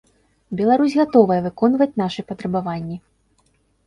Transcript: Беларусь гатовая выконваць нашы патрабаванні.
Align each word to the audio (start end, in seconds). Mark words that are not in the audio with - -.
Беларусь 0.59 0.95
гатовая 0.99 1.37
выконваць 1.47 1.97
нашы 2.03 2.21
патрабаванні. 2.31 2.97